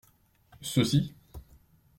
Ceux-ci. 0.61 1.13